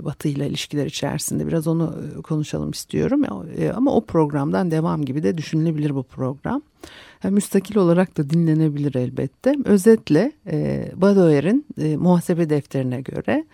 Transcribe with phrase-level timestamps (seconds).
[0.00, 3.22] Batı ile ilişkiler içerisinde biraz onu konuşalım istiyorum.
[3.74, 6.62] Ama o programdan devam gibi de düşünülebilir bu program.
[7.24, 9.54] Müstakil olarak da dinlenebilir elbette.
[9.64, 13.44] Özetle e, Badoer'in e, muhasebe defterine göre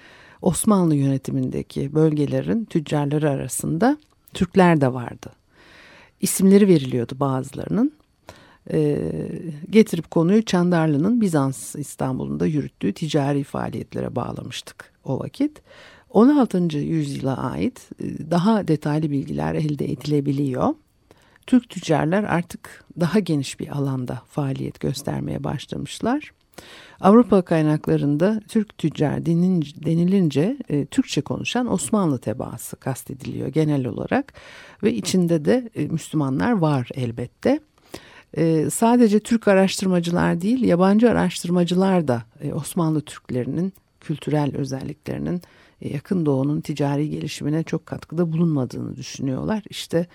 [0.42, 3.98] Osmanlı yönetimindeki bölgelerin tüccarları arasında
[4.34, 5.30] Türkler de vardı.
[6.20, 7.92] İsimleri veriliyordu bazılarının.
[8.72, 9.12] E,
[9.70, 15.62] getirip konuyu Çandarlı'nın Bizans İstanbul'unda yürüttüğü ticari faaliyetlere bağlamıştık o vakit.
[16.10, 16.78] 16.
[16.78, 20.74] yüzyıla ait e, daha detaylı bilgiler elde edilebiliyor.
[21.46, 26.32] Türk tüccarlar artık daha geniş bir alanda faaliyet göstermeye başlamışlar.
[27.00, 34.32] Avrupa kaynaklarında Türk tüccar denilince e, Türkçe konuşan Osmanlı tebaası kastediliyor genel olarak
[34.82, 37.60] ve içinde de e, Müslümanlar var elbette.
[38.36, 45.42] E, sadece Türk araştırmacılar değil yabancı araştırmacılar da e, Osmanlı Türklerinin kültürel özelliklerinin
[45.82, 49.62] e, yakın doğunun ticari gelişimine çok katkıda bulunmadığını düşünüyorlar.
[49.70, 50.06] İşte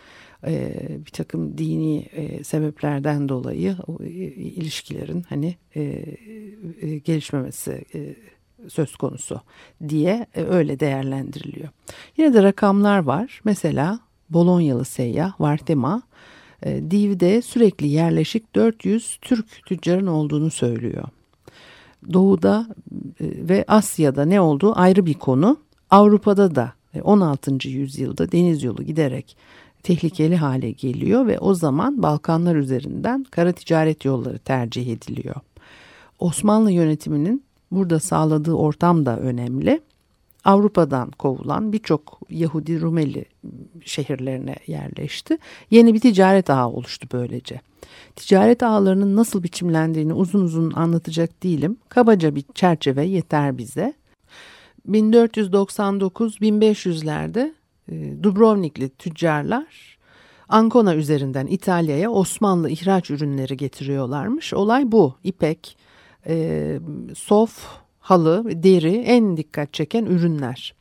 [0.47, 0.73] e,
[1.05, 5.81] bir takım dini e, sebeplerden dolayı o e, ilişkilerin hani e,
[6.81, 8.15] e, gelişmemesi e,
[8.69, 9.41] söz konusu
[9.89, 11.69] diye e, öyle değerlendiriliyor.
[12.17, 13.41] Yine de rakamlar var.
[13.45, 13.99] Mesela
[14.29, 16.01] Bolonyalı seyyah Vartema
[16.65, 21.03] Div'de sürekli yerleşik 400 Türk tüccarın olduğunu söylüyor.
[22.13, 22.67] Doğu'da
[23.19, 25.57] e, ve Asya'da ne olduğu ayrı bir konu.
[25.89, 27.51] Avrupa'da da 16.
[27.51, 29.37] E, yüzyılda deniz yolu giderek
[29.83, 35.35] tehlikeli hale geliyor ve o zaman Balkanlar üzerinden kara ticaret yolları tercih ediliyor.
[36.19, 39.81] Osmanlı yönetiminin burada sağladığı ortam da önemli.
[40.45, 43.25] Avrupa'dan kovulan birçok Yahudi Rumeli
[43.85, 45.37] şehirlerine yerleşti.
[45.71, 47.61] Yeni bir ticaret ağı oluştu böylece.
[48.15, 51.77] Ticaret ağlarının nasıl biçimlendiğini uzun uzun anlatacak değilim.
[51.89, 53.93] Kabaca bir çerçeve yeter bize.
[54.89, 57.53] 1499-1500'lerde
[57.91, 59.95] e, Dubrovnikli tüccarlar
[60.49, 64.53] Ancona üzerinden İtalya'ya Osmanlı ihraç ürünleri getiriyorlarmış.
[64.53, 65.15] Olay bu.
[65.23, 65.77] İpek,
[66.27, 66.79] e,
[67.15, 67.67] sof,
[68.05, 70.73] halı, deri en dikkat çeken ürünler.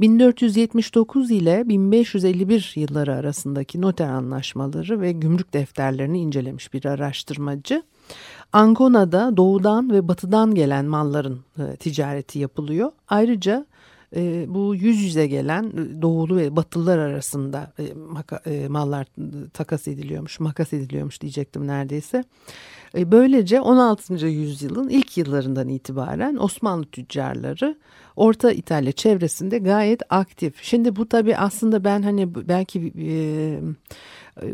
[0.00, 7.82] 1479 ile 1551 yılları arasındaki noter anlaşmaları ve gümrük defterlerini incelemiş bir araştırmacı.
[8.52, 12.92] Ancona'da doğudan ve batıdan gelen malların e, ticareti yapılıyor.
[13.08, 13.66] Ayrıca
[14.16, 17.72] e, bu yüz yüze gelen e, doğulu ve batılılar arasında
[18.68, 19.06] mallar
[19.52, 22.24] takas ediliyormuş, makas ediliyormuş diyecektim neredeyse.
[22.96, 24.26] E, böylece 16.
[24.26, 27.76] yüzyılın ilk yıllarından itibaren Osmanlı tüccarları
[28.18, 30.62] Orta İtalya çevresinde gayet aktif.
[30.62, 33.60] Şimdi bu tabi aslında ben hani belki E,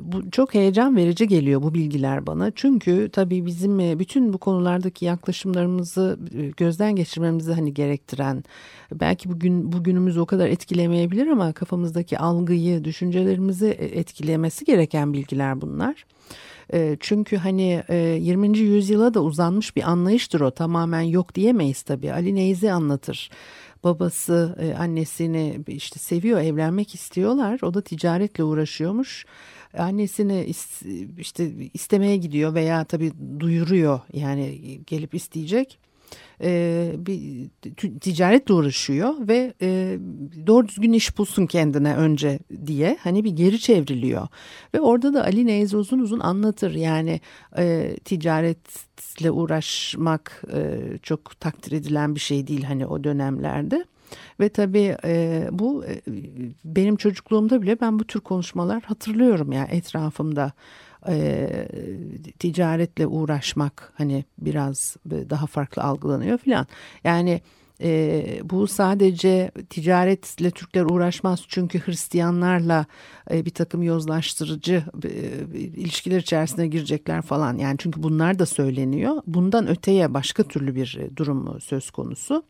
[0.03, 2.53] bu çok heyecan verici geliyor bu bilgiler bana.
[2.55, 8.45] Çünkü tabii bizim e, bütün bu konulardaki yaklaşımlarımızı e, gözden geçirmemizi hani gerektiren
[8.93, 16.07] belki bugün bugünümüz o kadar etkilemeyebilir ama kafamızdaki algıyı, düşüncelerimizi etkilemesi gereken bilgiler bunlar.
[17.01, 17.83] Çünkü hani
[18.21, 18.59] 20.
[18.59, 20.51] yüzyıla da uzanmış bir anlayıştır o.
[20.51, 22.13] Tamamen yok diyemeyiz tabii.
[22.13, 23.31] Ali Neyzi anlatır
[23.85, 29.27] babası annesini işte seviyor evlenmek istiyorlar o da ticaretle uğraşıyormuş
[29.79, 30.53] annesini
[31.19, 35.79] işte istemeye gidiyor veya tabii duyuruyor yani gelip isteyecek.
[36.43, 37.49] E, bir
[38.01, 39.99] ticaretle uğraşıyor ve e,
[40.47, 44.29] doğru düzgün iş bulsun kendine önce diye hani bir geri çevriliyor.
[44.75, 46.75] Ve orada da Ali Neyzi uzun uzun anlatır.
[46.75, 47.21] Yani
[47.59, 53.85] e, ticaretle uğraşmak e, çok takdir edilen bir şey değil hani o dönemlerde
[54.41, 56.01] ve tabii e, bu e,
[56.65, 60.53] benim çocukluğumda bile ben bu tür konuşmalar hatırlıyorum ya yani etrafımda
[61.09, 61.49] e,
[62.39, 66.67] ticaretle uğraşmak hani biraz daha farklı algılanıyor filan.
[67.05, 67.41] Yani
[67.85, 72.87] e, bu sadece ticaretle Türkler uğraşmaz çünkü Hristiyanlarla
[73.31, 75.09] e, bir takım yozlaştırıcı e,
[75.57, 77.59] ilişkiler içerisine girecekler falan.
[77.59, 79.23] Yani çünkü bunlar da söyleniyor.
[79.27, 82.45] Bundan öteye başka türlü bir e, durum söz konusu.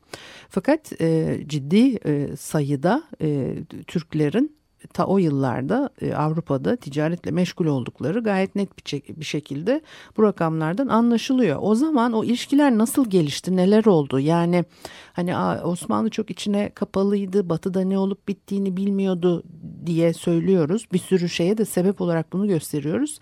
[0.49, 3.55] Fakat e, ciddi e, sayıda e,
[3.87, 4.64] Türklerin
[4.95, 9.81] ta o yıllarda e, Avrupa'da ticaretle meşgul oldukları gayet net bir, bir şekilde
[10.17, 11.59] bu rakamlardan anlaşılıyor.
[11.63, 14.21] O zaman o ilişkiler nasıl gelişti, neler oldu?
[14.21, 14.65] Yani
[15.13, 19.43] hani Osmanlı çok içine kapalıydı, batıda ne olup bittiğini bilmiyordu
[19.87, 20.87] diye söylüyoruz.
[20.93, 23.19] Bir sürü şeye de sebep olarak bunu gösteriyoruz.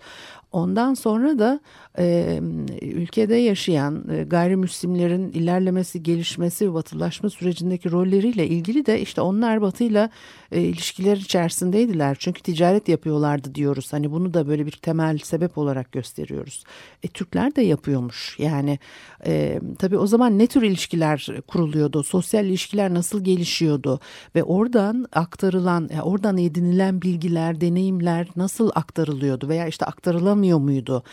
[0.51, 1.59] Ondan sonra da
[1.99, 2.39] e,
[2.81, 10.09] ülkede yaşayan e, gayrimüslimlerin ilerlemesi, gelişmesi batılaşma sürecindeki rolleriyle ilgili de işte onlar batıyla
[10.51, 12.15] e, ilişkiler içerisindeydiler.
[12.19, 13.93] Çünkü ticaret yapıyorlardı diyoruz.
[13.93, 16.63] Hani bunu da böyle bir temel sebep olarak gösteriyoruz.
[17.03, 18.35] E, Türkler de yapıyormuş.
[18.39, 18.79] Yani
[19.25, 22.03] e, tabii o zaman ne tür ilişkiler kuruluyordu?
[22.03, 23.99] Sosyal ilişkiler nasıl gelişiyordu?
[24.35, 29.49] Ve oradan aktarılan, yani oradan edinilen bilgiler, deneyimler nasıl aktarılıyordu?
[29.49, 31.03] Veya işte aktarılamıyor muydu?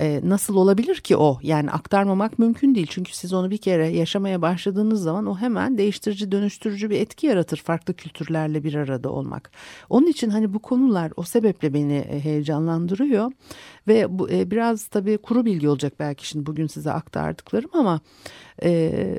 [0.00, 1.38] E, nasıl olabilir ki o?
[1.42, 2.86] Yani aktarmamak mümkün değil.
[2.90, 7.56] Çünkü siz onu bir kere yaşamaya başladığınız zaman o hemen değiştirici, dönüştürücü bir etki yaratır
[7.56, 9.50] farklı kültürlerle bir arada olmak.
[9.90, 13.32] Onun için hani bu konular o sebeple beni e, heyecanlandırıyor
[13.88, 18.00] ve bu e, biraz tabii kuru bilgi olacak belki şimdi bugün size aktardıklarım ama
[18.62, 19.18] e,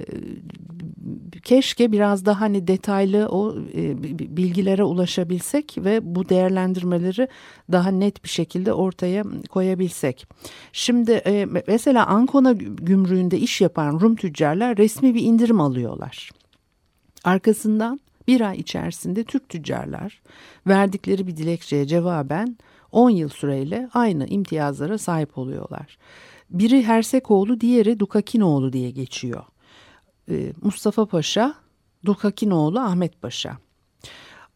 [1.44, 4.04] keşke biraz daha hani detaylı o e,
[4.38, 7.28] bilgilere ulaşabilsek ve bu değerlendirmeleri
[7.72, 10.28] daha net bir şekilde ortaya koyabilsek.
[10.72, 16.32] Şimdi e, mesela Ankona gümrüğünde iş yapan Rum tüccarlar resmi bir indirim alıyorlar.
[17.24, 20.22] Arkasından bir ay içerisinde Türk tüccarlar
[20.68, 22.58] verdikleri bir dilekçeye cevaben
[22.92, 25.98] 10 yıl süreyle aynı imtiyazlara sahip oluyorlar.
[26.50, 29.44] Biri Hersekoğlu, diğeri Dukakinoğlu diye geçiyor.
[30.30, 31.56] Ee, Mustafa Paşa,
[32.06, 33.58] Dukakinoğlu Ahmet Paşa.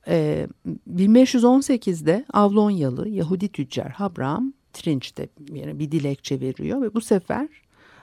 [0.07, 0.47] Ee,
[0.95, 7.47] 1518'de Avlonyalı Yahudi tüccar Abraham Trinç'te yani bir dilekçe veriyor ve bu sefer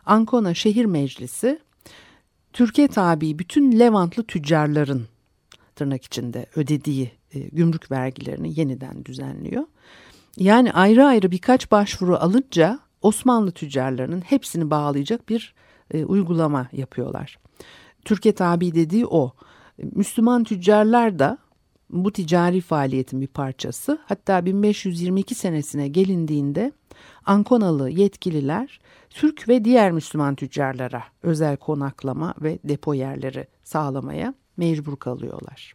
[0.06, 1.58] Ankona Şehir Meclisi
[2.52, 5.06] Türkiye tabi bütün Levantlı tüccarların
[5.76, 9.64] tırnak içinde ödediği e, gümrük vergilerini yeniden düzenliyor.
[10.36, 15.54] Yani ayrı ayrı birkaç başvuru alınca Osmanlı tüccarlarının hepsini bağlayacak bir
[15.90, 17.38] e, uygulama yapıyorlar.
[18.04, 19.32] Türkiye tabi dediği o.
[19.78, 21.38] Müslüman tüccarlar da
[21.90, 23.98] bu ticari faaliyetin bir parçası.
[24.06, 26.72] Hatta 1522 senesine gelindiğinde
[27.26, 35.74] Ankonalı yetkililer Türk ve diğer Müslüman tüccarlara özel konaklama ve depo yerleri sağlamaya mecbur kalıyorlar.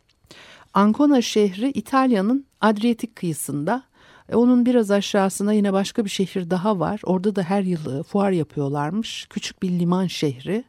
[0.74, 3.84] Ancona şehri İtalya'nın Adriyatik kıyısında.
[4.30, 7.02] E, onun biraz aşağısına yine başka bir şehir daha var.
[7.04, 9.28] Orada da her yıl e, fuar yapıyorlarmış.
[9.30, 10.64] Küçük bir liman şehri.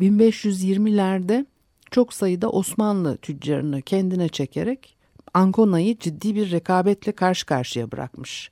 [0.00, 1.46] 1520'lerde
[1.90, 4.96] çok sayıda Osmanlı tüccarını kendine çekerek
[5.34, 8.50] Ancona'yı ciddi bir rekabetle karşı karşıya bırakmış.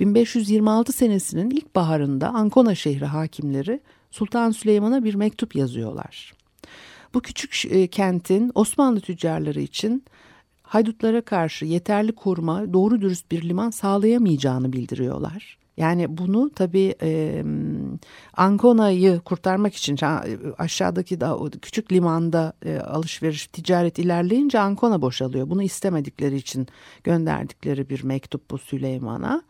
[0.00, 3.80] 1526 senesinin ilk baharında Ancona şehri hakimleri
[4.10, 6.34] Sultan Süleyman'a bir mektup yazıyorlar.
[7.14, 10.04] Bu küçük e, kentin Osmanlı tüccarları için
[10.68, 15.58] haydutlara karşı yeterli koruma, doğru dürüst bir liman sağlayamayacağını bildiriyorlar.
[15.76, 17.44] Yani bunu tabii e,
[18.36, 19.98] Ancona'yı kurtarmak için
[20.58, 25.50] aşağıdaki da küçük limanda e, alışveriş ticaret ilerleyince Ancona boşalıyor.
[25.50, 26.66] Bunu istemedikleri için
[27.04, 29.42] gönderdikleri bir mektup bu Süleyman'a.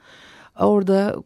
[0.60, 1.16] Orada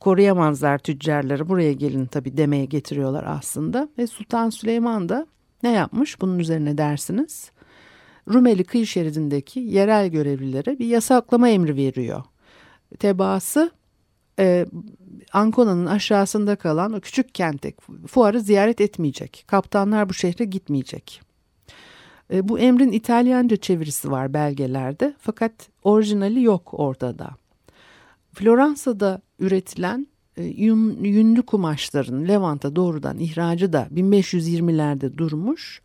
[0.00, 3.88] koruyamazlar tüccarları buraya gelin tabii demeye getiriyorlar aslında.
[3.98, 5.26] Ve Sultan Süleyman da
[5.62, 7.50] ne yapmış bunun üzerine dersiniz?
[8.32, 12.24] Rumeli kıyı şeridindeki yerel görevlilere bir yasaklama emri veriyor.
[12.98, 13.70] tebaası
[14.38, 14.66] e,
[15.32, 17.72] Ancona'nın aşağısında kalan o küçük kente
[18.06, 19.44] fuarı ziyaret etmeyecek.
[19.46, 21.22] Kaptanlar bu şehre gitmeyecek.
[22.32, 27.30] E, bu emrin İtalyanca çevirisi var belgelerde fakat orijinali yok ortada.
[28.34, 30.06] Floransa'da üretilen
[30.36, 35.82] e, yün, yünlü kumaşların Levant'a doğrudan ihracı da 1520'lerde durmuş.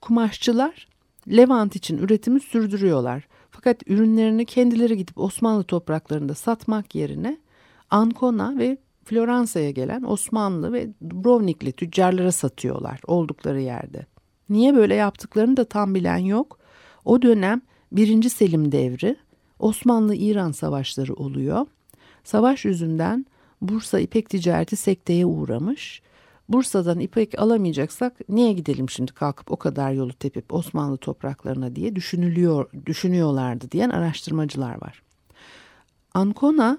[0.00, 0.88] Kumaşçılar
[1.28, 3.28] Levant için üretimi sürdürüyorlar.
[3.50, 7.38] Fakat ürünlerini kendileri gidip Osmanlı topraklarında satmak yerine
[7.90, 14.06] Ancona ve Floransa'ya gelen Osmanlı ve Dubrovnikli tüccarlara satıyorlar oldukları yerde.
[14.48, 16.58] Niye böyle yaptıklarını da tam bilen yok.
[17.04, 17.62] O dönem
[17.92, 18.28] 1.
[18.28, 19.16] Selim devri
[19.58, 21.66] Osmanlı-İran savaşları oluyor.
[22.24, 23.26] Savaş yüzünden
[23.60, 26.02] Bursa ipek ticareti sekteye uğramış.
[26.48, 32.70] Bursa'dan ipek alamayacaksak niye gidelim şimdi kalkıp o kadar yolu tepip Osmanlı topraklarına diye düşünülüyor,
[32.86, 35.02] düşünüyorlardı diyen araştırmacılar var.
[36.14, 36.78] Ancona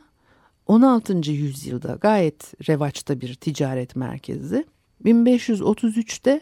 [0.67, 1.31] 16.
[1.31, 4.65] yüzyılda gayet revaçta bir ticaret merkezi.
[5.05, 6.41] 1533'te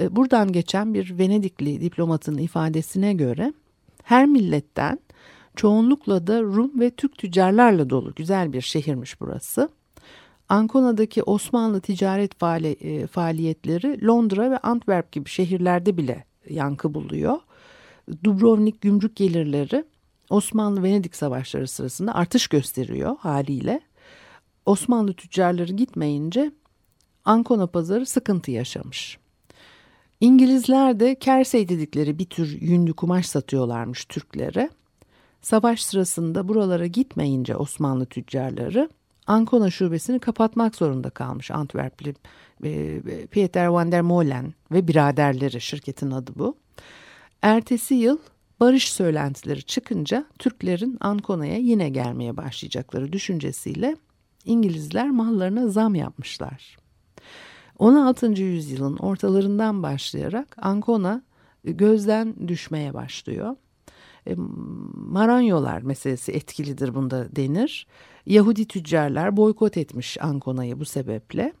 [0.00, 3.52] e, buradan geçen bir Venedikli diplomatın ifadesine göre
[4.02, 4.98] her milletten
[5.56, 9.68] çoğunlukla da Rum ve Türk tüccarlarla dolu güzel bir şehirmiş burası.
[10.48, 17.38] Ancona'daki Osmanlı ticaret e, faaliyetleri Londra ve Antwerp gibi şehirlerde bile yankı buluyor.
[18.24, 19.84] Dubrovnik gümrük gelirleri
[20.30, 23.80] Osmanlı-Venedik savaşları sırasında artış gösteriyor haliyle.
[24.66, 26.52] Osmanlı tüccarları gitmeyince
[27.24, 29.18] Ancona pazarı sıkıntı yaşamış.
[30.20, 34.70] İngilizler de kersey dedikleri bir tür yünlü kumaş satıyorlarmış Türklere.
[35.42, 38.88] Savaş sırasında buralara gitmeyince Osmanlı tüccarları
[39.26, 42.14] Ancona şubesini kapatmak zorunda kalmış Antwerpli
[42.64, 46.56] e, Pieter van der Molen ve biraderleri şirketin adı bu.
[47.42, 48.18] Ertesi yıl
[48.60, 53.96] barış söylentileri çıkınca Türklerin Ancona'ya yine gelmeye başlayacakları düşüncesiyle
[54.44, 56.76] İngilizler mallarına zam yapmışlar.
[57.78, 58.26] 16.
[58.26, 61.22] yüzyılın ortalarından başlayarak Ancona
[61.64, 63.56] gözden düşmeye başlıyor.
[64.26, 64.34] E,
[64.94, 67.86] Maranyolar meselesi etkilidir bunda denir.
[68.26, 71.52] Yahudi tüccarlar boykot etmiş Ancona'yı bu sebeple.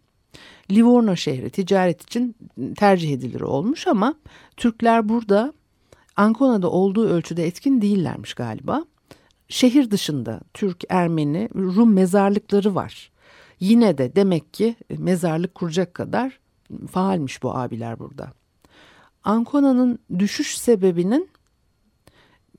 [0.70, 2.36] Livorno şehri ticaret için
[2.76, 4.14] tercih edilir olmuş ama
[4.56, 5.52] Türkler burada
[6.16, 8.84] Ancona'da olduğu ölçüde etkin değillermiş galiba.
[9.48, 13.10] Şehir dışında Türk, Ermeni, Rum mezarlıkları var.
[13.60, 16.38] Yine de demek ki mezarlık kuracak kadar
[16.90, 18.32] faalmiş bu abiler burada.
[19.24, 21.30] Ancona'nın düşüş sebebinin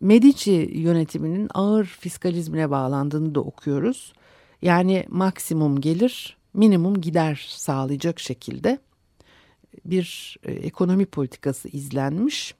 [0.05, 4.13] Medici yönetiminin ağır fiskalizmine bağlandığını da okuyoruz.
[4.61, 8.79] Yani maksimum gelir, minimum gider sağlayacak şekilde
[9.85, 12.55] bir e, ekonomi politikası izlenmiş.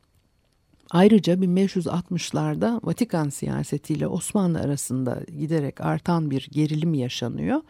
[0.91, 7.61] Ayrıca 1560'larda Vatikan siyasetiyle Osmanlı arasında giderek artan bir gerilim yaşanıyor.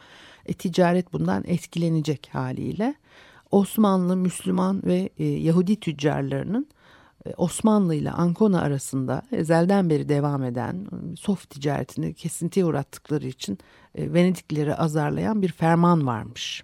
[0.46, 2.96] E, ticaret bundan etkilenecek haliyle.
[3.52, 6.68] Osmanlı, Müslüman ve e, Yahudi tüccarlarının
[7.38, 13.58] Osmanlı ile Ancona arasında ezelden beri devam eden e, soft ticaretini kesintiye uğrattıkları için
[13.96, 16.64] e, Venediklileri azarlayan bir ferman varmış.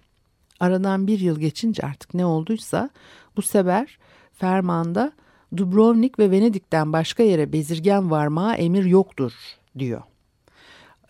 [0.60, 2.90] Aradan bir yıl geçince artık ne olduysa
[3.36, 3.98] bu sefer
[4.32, 5.12] fermanda
[5.56, 9.32] Dubrovnik ve Venedik'ten başka yere bezirgen varmaya emir yoktur
[9.78, 10.02] diyor.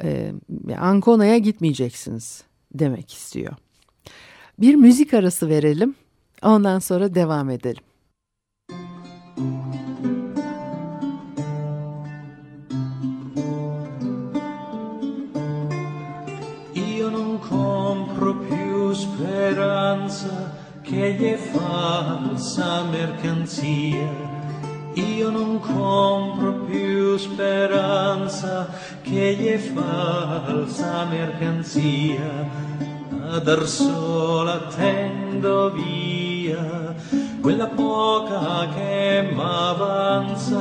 [0.03, 0.33] Ee,
[0.81, 2.45] Ancona'ya gitmeyeceksiniz
[2.75, 3.55] demek istiyor.
[4.59, 5.95] Bir müzik arası verelim
[6.43, 7.83] ondan sonra devam edelim.
[18.95, 24.31] Speranza che è falsa mercanzia.
[24.95, 28.69] Io non compro più speranza
[29.03, 32.71] che è falsa mercanzia.
[33.31, 33.65] A dar
[34.77, 36.95] tendo via
[37.41, 40.61] quella poca che m'avanza.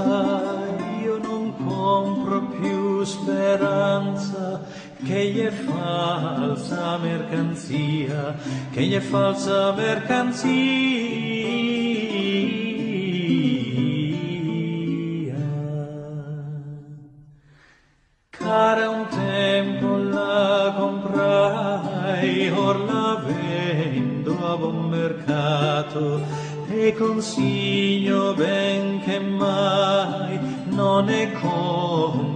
[1.03, 4.61] Io non compro più speranza
[5.03, 8.35] che è falsa mercanzia,
[8.71, 10.49] che è falsa mercanzia.
[18.29, 26.21] Cara un tempo la comprai, or la vendo a buon mercato
[26.69, 30.39] e consiglio ben che mai
[30.69, 31.05] non
[31.39, 32.30] compri un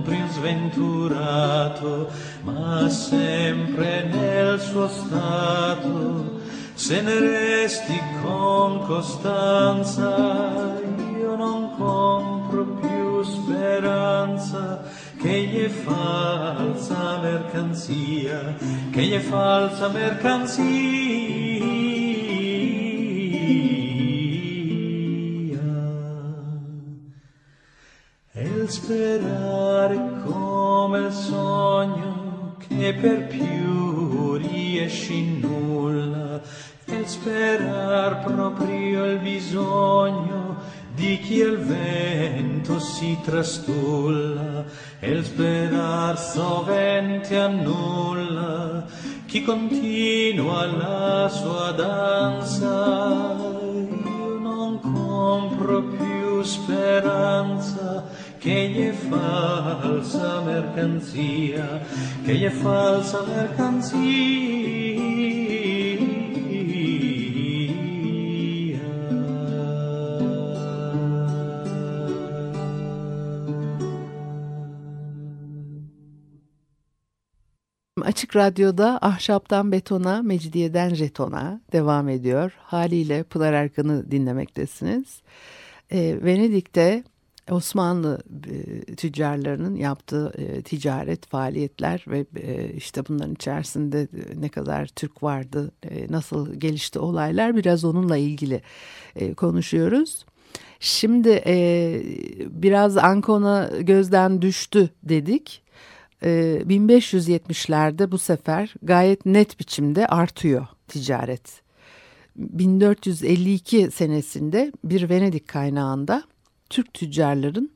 [0.45, 2.07] sventurato
[2.43, 6.39] ma sempre nel suo stato,
[6.75, 10.79] se ne resti con costanza,
[11.17, 14.83] io non compro più speranza
[15.19, 18.55] che gli è falsa mercanzia,
[18.91, 21.54] che gli è falsa mercanzia.
[28.65, 36.41] Il sperare come il sogno che per più riesci nulla,
[36.85, 40.55] e sperar proprio il bisogno
[40.95, 44.65] di chi al vento si trastulla,
[44.99, 48.83] e sperar sovente annulla
[49.27, 53.35] chi continua la sua danza.
[54.05, 58.14] Io non compro più speranza
[58.45, 61.81] che è falsa mercanzia,
[62.23, 64.45] che è falsa mercanzia.
[78.05, 82.51] Açık Radyo'da Ahşaptan Betona, Mecidiyeden Jeton'a devam ediyor.
[82.57, 85.21] Haliyle Pınar Erkan'ı dinlemektesiniz.
[85.91, 87.03] E, Venedik'te
[87.51, 94.87] Osmanlı e, tüccarlarının yaptığı e, ticaret, faaliyetler ve e, işte bunların içerisinde e, ne kadar
[94.87, 98.61] Türk vardı, e, nasıl gelişti olaylar biraz onunla ilgili
[99.15, 100.25] e, konuşuyoruz.
[100.79, 102.01] Şimdi e,
[102.49, 105.63] biraz Ankona gözden düştü dedik.
[106.23, 111.61] E, 1570'lerde bu sefer gayet net biçimde artıyor ticaret.
[112.35, 116.23] 1452 senesinde bir Venedik kaynağında
[116.75, 117.71] Türk tüccarların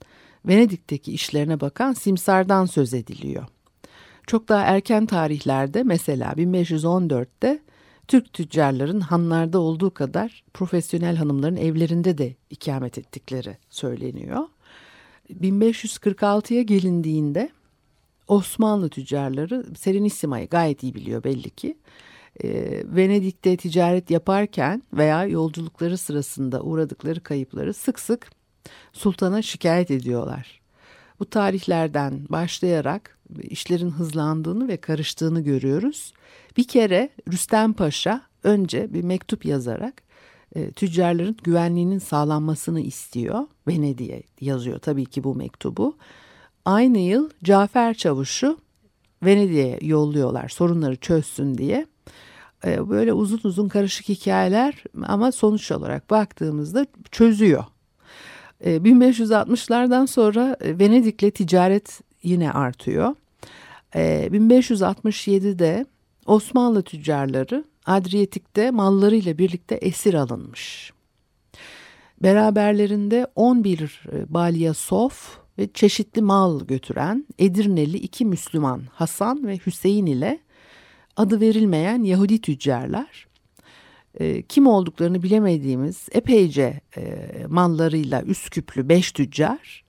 [0.46, 3.46] Venedik'teki işlerine bakan simsardan söz ediliyor.
[4.28, 7.60] Çok daha erken tarihlerde mesela 1514'te
[8.08, 14.44] Türk tüccarların hanlarda olduğu kadar profesyonel hanımların evlerinde de ikamet ettikleri söyleniyor.
[15.34, 17.50] 1546'ya gelindiğinde
[18.28, 21.78] Osmanlı tüccarları Serenissima'yı gayet iyi biliyor belli ki.
[22.44, 22.50] E,
[22.86, 28.39] Venedik'te ticaret yaparken veya yolculukları sırasında uğradıkları kayıpları sık sık
[28.94, 30.60] sultana şikayet ediyorlar.
[31.20, 36.14] Bu tarihlerden başlayarak işlerin hızlandığını ve karıştığını görüyoruz.
[36.58, 40.04] Bir kere Rüstem Paşa önce bir mektup yazarak
[40.56, 43.48] e, tüccarların güvenliğinin sağlanmasını istiyor.
[43.68, 45.98] Venedik'e yazıyor tabii ki bu mektubu.
[46.66, 48.58] Aynı yıl Cafer Çavuş'u
[49.24, 51.88] Venedik'e yolluyorlar sorunları çözsün diye.
[52.66, 57.64] E, böyle uzun uzun karışık hikayeler ama sonuç olarak baktığımızda çözüyor
[58.62, 63.16] 1560'lardan sonra Venedik'le ticaret yine artıyor.
[63.94, 65.86] 1567'de
[66.26, 70.94] Osmanlı tüccarları Adriyatik'te mallarıyla birlikte esir alınmış.
[72.24, 80.40] Beraberlerinde 11 balya sof ve çeşitli mal götüren Edirneli iki Müslüman Hasan ve Hüseyin ile
[81.18, 83.29] adı verilmeyen Yahudi tüccarlar
[84.20, 89.84] e, kim olduklarını bilemediğimiz epeyce e, mallarıyla Üsküplü beş tüccar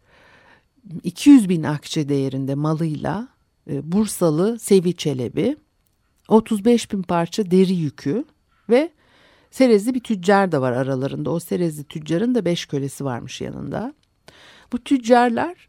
[1.02, 3.28] 200 bin akçe değerinde malıyla
[3.70, 5.56] e, Bursalı Sevi Çelebi
[6.28, 8.24] 35 bin parça deri yükü
[8.68, 8.90] ve
[9.50, 11.30] Serezli bir tüccar da var aralarında.
[11.30, 13.94] O Serezli tüccarın da beş kölesi varmış yanında.
[14.72, 15.68] Bu tüccarlar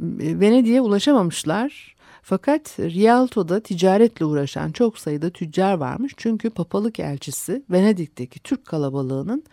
[0.00, 1.96] e, Venedik'e ulaşamamışlar.
[2.22, 6.12] Fakat Rialto'da ticaretle uğraşan çok sayıda tüccar varmış.
[6.16, 9.44] Çünkü papalık elçisi Venedik'teki Türk kalabalığının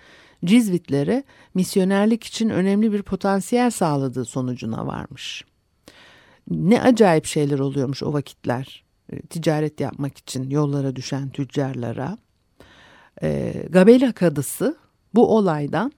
[0.45, 5.45] Cizvitlere misyonerlik için önemli bir potansiyel sağladığı sonucuna varmış.
[6.49, 12.17] Ne acayip şeyler oluyormuş o vakitler e, ticaret yapmak için yollara düşen tüccarlara.
[13.23, 14.77] E, Gabela kadısı
[15.15, 15.91] bu olaydan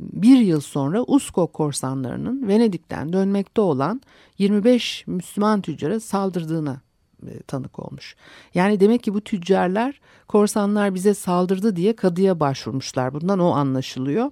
[0.00, 4.00] bir yıl sonra Usko korsanlarının Venedik'ten dönmekte olan
[4.38, 6.80] 25 Müslüman tüccara saldırdığına
[7.26, 8.16] e, tanık olmuş.
[8.54, 13.14] Yani demek ki bu tüccarlar korsanlar bize saldırdı diye kadıya başvurmuşlar.
[13.14, 14.30] Bundan o anlaşılıyor.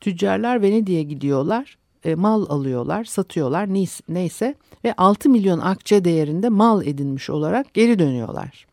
[0.00, 3.68] Tüccarlar Venedik'e gidiyorlar, e, mal alıyorlar, satıyorlar
[4.08, 4.54] neyse
[4.84, 8.69] ve 6 milyon akçe değerinde mal edinmiş olarak geri dönüyorlar.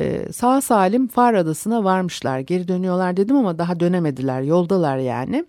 [0.00, 2.38] Ee, sağ salim Far Adası'na varmışlar.
[2.38, 4.42] Geri dönüyorlar dedim ama daha dönemediler.
[4.42, 5.44] Yoldalar yani.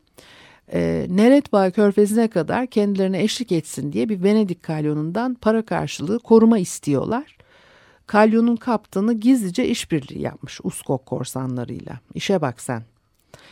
[0.73, 7.37] Ee, Neretba Körfezi'ne kadar kendilerine eşlik etsin diye bir Venedik kalyonundan para karşılığı koruma istiyorlar.
[8.07, 11.99] Kalyonun kaptanı gizlice işbirliği yapmış Uskok korsanlarıyla.
[12.13, 12.83] İşe bak sen.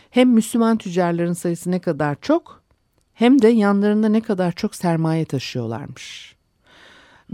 [0.10, 2.62] Hem Müslüman tüccarların sayısı ne kadar çok
[3.14, 6.36] hem de yanlarında ne kadar çok sermaye taşıyorlarmış.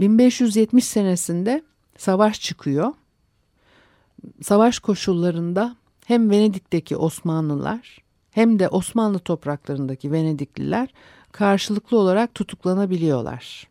[0.00, 1.62] 1570 senesinde
[1.98, 2.92] savaş çıkıyor
[4.42, 5.76] savaş koşullarında
[6.06, 7.98] hem Venedik'teki Osmanlılar
[8.30, 10.88] hem de Osmanlı topraklarındaki Venedikliler
[11.32, 13.68] karşılıklı olarak tutuklanabiliyorlar.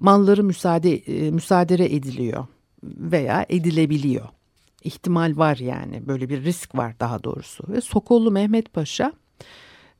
[0.00, 2.46] malları müsaade e, müsaade ediliyor
[2.84, 4.28] veya edilebiliyor.
[4.84, 7.64] İhtimal var yani böyle bir risk var daha doğrusu.
[7.68, 9.12] Ve Sokollu Mehmet Paşa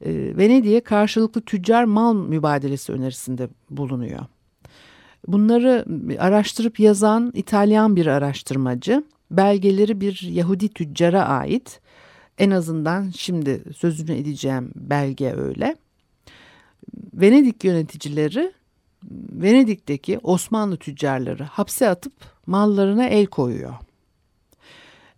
[0.00, 4.26] e, Venedik'e karşılıklı tüccar mal mübadelesi önerisinde bulunuyor.
[5.26, 5.84] Bunları
[6.18, 11.80] araştırıp yazan İtalyan bir araştırmacı belgeleri bir Yahudi tüccara ait.
[12.38, 15.76] En azından şimdi sözünü edeceğim belge öyle.
[17.14, 18.52] Venedik yöneticileri
[19.32, 22.12] Venedik'teki Osmanlı tüccarları hapse atıp
[22.46, 23.74] mallarına el koyuyor.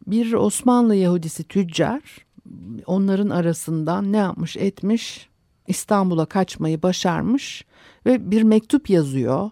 [0.07, 2.03] Bir Osmanlı Yahudisi tüccar
[2.87, 5.29] onların arasından ne yapmış etmiş
[5.66, 7.64] İstanbul'a kaçmayı başarmış
[8.07, 9.51] ve bir mektup yazıyor.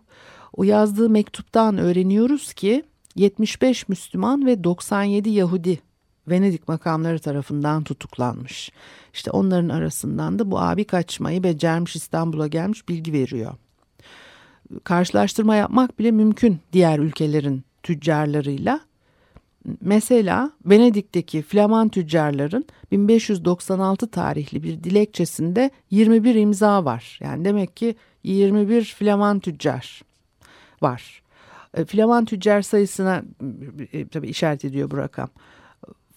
[0.56, 2.84] O yazdığı mektuptan öğreniyoruz ki
[3.16, 5.78] 75 Müslüman ve 97 Yahudi
[6.28, 8.70] Venedik makamları tarafından tutuklanmış.
[9.14, 13.54] İşte onların arasından da bu abi kaçmayı becermiş İstanbul'a gelmiş bilgi veriyor.
[14.84, 18.80] Karşılaştırma yapmak bile mümkün diğer ülkelerin tüccarlarıyla.
[19.80, 27.18] Mesela Venedik'teki Flaman tüccarların 1596 tarihli bir dilekçesinde 21 imza var.
[27.22, 30.02] Yani demek ki 21 Flaman tüccar
[30.84, 31.22] var.
[31.74, 33.22] E, Flaman tüccar sayısına
[33.92, 35.28] e, tabii işaret ediyor bu rakam.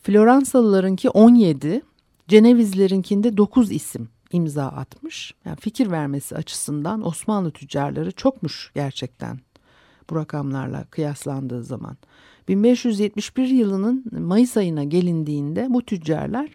[0.01, 1.81] Floransalılarınki 17,
[2.27, 5.33] Cenevizlerinkinde 9 isim imza atmış.
[5.45, 9.39] Yani fikir vermesi açısından Osmanlı tüccarları çokmuş gerçekten
[10.09, 11.97] bu rakamlarla kıyaslandığı zaman.
[12.47, 16.49] 1571 yılının Mayıs ayına gelindiğinde bu tüccarlar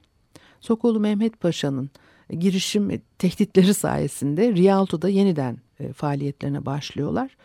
[0.60, 1.90] Sokolu Mehmet Paşa'nın
[2.30, 7.36] girişim tehditleri sayesinde Rialto'da yeniden e, faaliyetlerine başlıyorlar.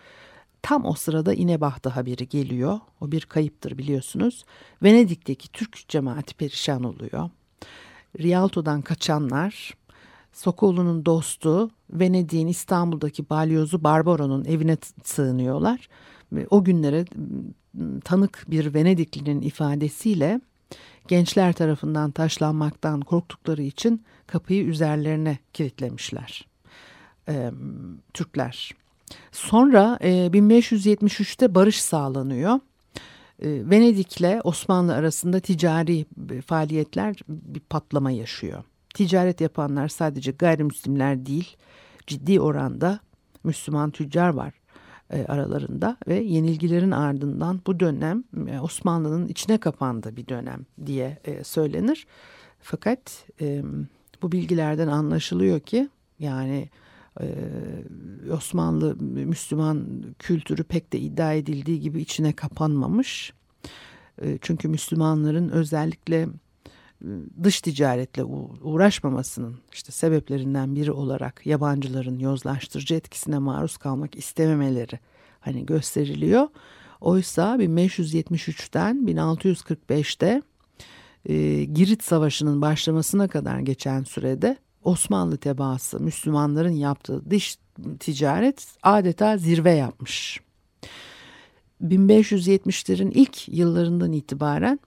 [0.67, 2.79] Tam o sırada İnebahtı haberi geliyor.
[3.01, 4.45] O bir kayıptır biliyorsunuz.
[4.83, 7.29] Venedik'teki Türk cemaati perişan oluyor.
[8.19, 9.73] Rialto'dan kaçanlar
[10.33, 15.89] Sokolu'nun dostu Venedik'in İstanbul'daki balyozu Barbaro'nun evine sığınıyorlar.
[16.49, 17.05] O günlere
[18.03, 20.41] tanık bir Venediklinin ifadesiyle
[21.07, 26.47] gençler tarafından taşlanmaktan korktukları için kapıyı üzerlerine kilitlemişler.
[27.29, 27.51] Ee,
[28.13, 28.71] Türkler.
[29.31, 32.59] Sonra e, 1573'te barış sağlanıyor.
[33.39, 36.05] E, Venedik'le Osmanlı arasında ticari
[36.45, 38.63] faaliyetler bir patlama yaşıyor.
[38.93, 41.57] Ticaret yapanlar sadece gayrimüslimler değil,
[42.07, 42.99] ciddi oranda
[43.43, 44.53] Müslüman tüccar var
[45.09, 51.43] e, aralarında ve yenilgilerin ardından bu dönem e, Osmanlı'nın içine kapandığı bir dönem diye e,
[51.43, 52.07] söylenir.
[52.59, 53.63] Fakat e,
[54.21, 55.89] bu bilgilerden anlaşılıyor ki
[56.19, 56.69] yani
[57.21, 57.25] e,
[58.31, 63.33] Osmanlı Müslüman kültürü pek de iddia edildiği gibi içine kapanmamış.
[64.21, 66.27] E, çünkü Müslümanların özellikle
[67.01, 67.07] e,
[67.43, 68.23] dış ticaretle
[68.63, 74.99] uğraşmamasının işte sebeplerinden biri olarak yabancıların yozlaştırıcı etkisine maruz kalmak istememeleri
[75.39, 76.47] hani gösteriliyor.
[77.01, 80.41] Oysa 1573'ten 1645'te
[81.25, 87.57] e, Girit Savaşı'nın başlamasına kadar geçen sürede Osmanlı tebaası Müslümanların yaptığı dış
[87.99, 90.41] ticaret adeta zirve yapmış.
[91.83, 94.79] 1570'lerin ilk yıllarından itibaren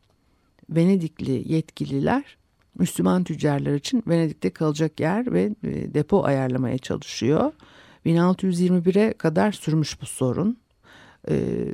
[0.70, 2.36] Venedikli yetkililer
[2.78, 7.52] Müslüman tüccarlar için Venedik'te kalacak yer ve e, depo ayarlamaya çalışıyor.
[8.06, 10.56] 1621'e kadar sürmüş bu sorun.
[11.28, 11.66] Ee,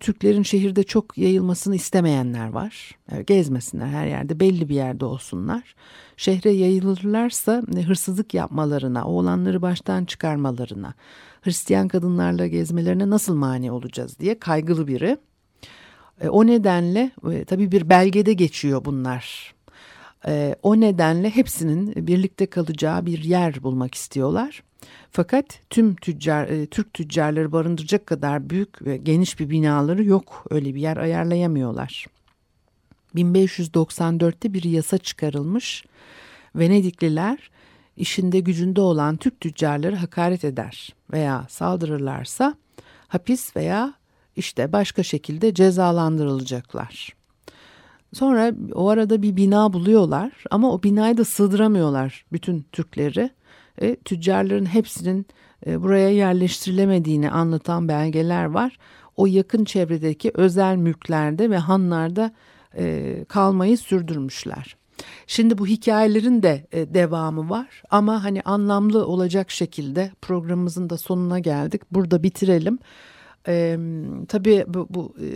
[0.00, 2.98] Türklerin şehirde çok yayılmasını istemeyenler var.
[3.26, 5.74] Gezmesinler her yerde belli bir yerde olsunlar.
[6.16, 10.94] Şehre yayılırlarsa e, hırsızlık yapmalarına, oğlanları baştan çıkarmalarına,
[11.42, 15.16] Hristiyan kadınlarla gezmelerine nasıl mani olacağız diye kaygılı biri.
[16.20, 19.54] E, o nedenle e, tabii bir belgede geçiyor bunlar.
[20.62, 24.62] O nedenle hepsinin birlikte kalacağı bir yer bulmak istiyorlar.
[25.10, 30.44] Fakat tüm tüccar, e, Türk tüccarları barındıracak kadar büyük ve geniş bir binaları yok.
[30.50, 32.06] Öyle bir yer ayarlayamıyorlar.
[33.14, 35.84] 1594'te bir yasa çıkarılmış.
[36.56, 37.50] Venedikliler
[37.96, 42.54] işinde gücünde olan Türk tüccarları hakaret eder veya saldırırlarsa
[43.08, 43.94] hapis veya
[44.36, 47.18] işte başka şekilde cezalandırılacaklar.
[48.12, 53.30] Sonra o arada bir bina buluyorlar ama o binayı da sığdıramıyorlar bütün Türkleri.
[53.80, 55.26] E, tüccarların hepsinin
[55.66, 58.78] e, buraya yerleştirilemediğini anlatan belgeler var.
[59.16, 62.32] O yakın çevredeki özel mülklerde ve hanlarda
[62.76, 64.76] e, kalmayı sürdürmüşler.
[65.26, 71.38] Şimdi bu hikayelerin de e, devamı var ama hani anlamlı olacak şekilde programımızın da sonuna
[71.38, 71.82] geldik.
[71.92, 72.78] Burada bitirelim.
[73.48, 73.78] E,
[74.28, 75.28] tabii bu, bu, e,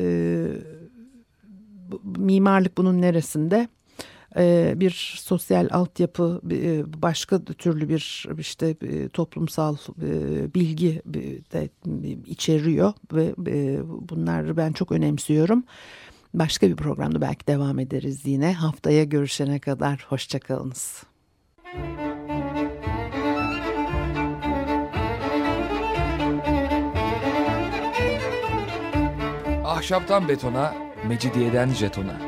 [0.00, 0.46] e,
[2.04, 3.68] mimarlık bunun neresinde?
[4.36, 9.76] E, bir sosyal altyapı, e, başka türlü bir işte e, toplumsal
[10.54, 11.02] bilgi
[11.52, 11.68] de
[12.26, 13.34] içeriyor ve
[14.10, 15.64] bunları ben çok önemsiyorum.
[16.34, 18.52] Başka bir programda belki devam ederiz yine.
[18.52, 21.02] Haftaya görüşene kadar hoşçakalınız.
[29.64, 30.74] Ahşaptan betona,
[31.08, 32.27] mecidiyeden jetona.